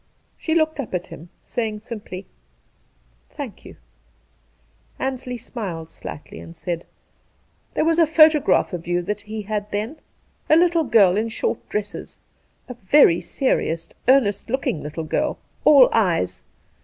[0.35, 2.25] She looked up at him, saying simply:'
[3.37, 3.75] Thank you.'
[4.97, 6.87] Ansley smiled slightly, and said:'
[7.75, 9.97] There was a photograph of you that he had then.
[10.49, 12.17] A little girl in short dresses,
[12.67, 16.41] a very serious, earnest looking little, girl— all eyes.